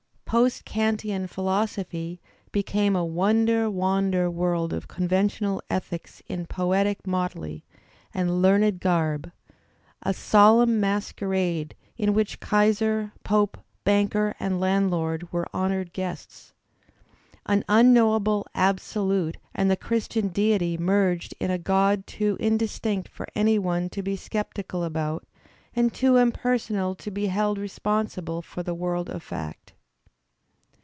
Post 0.41 0.63
Kantian 0.63 1.27
philosophy 1.27 2.21
became 2.53 2.95
a 2.95 3.03
wonder 3.03 3.69
wander 3.69 4.29
world 4.31 4.71
of 4.71 4.87
conventional 4.87 5.61
ethics 5.69 6.23
in 6.25 6.45
poetic 6.45 7.05
motley 7.05 7.65
and 8.13 8.41
learned 8.41 8.79
garb, 8.79 9.29
a 10.01 10.13
solenm 10.13 10.79
masquerade 10.79 11.75
in 11.97 12.13
which 12.13 12.39
kaiser, 12.39 13.11
pope, 13.25 13.57
banker, 13.83 14.33
and 14.39 14.57
landlord 14.61 15.33
were 15.33 15.53
honoured 15.53 15.91
guests. 15.91 16.53
An 17.45 17.65
unknowable 17.67 18.47
Absolute 18.55 19.35
and 19.53 19.69
the 19.69 19.75
Christian 19.75 20.29
deity 20.29 20.77
merged 20.77 21.33
in 21.41 21.51
a 21.51 21.57
god 21.57 22.07
too 22.07 22.37
indis 22.37 22.79
tinct 22.79 23.09
for 23.09 23.27
any 23.35 23.59
one 23.59 23.89
to 23.89 24.01
be 24.01 24.15
sceptical 24.15 24.85
about 24.85 25.25
and 25.75 25.93
too 25.93 26.15
impersonal 26.15 26.95
to 26.95 27.11
be 27.11 27.27
held 27.27 27.57
responsible 27.57 28.41
for 28.41 28.63
the 28.63 28.73
world 28.73 29.09
of 29.09 29.21
fact. 29.21 29.73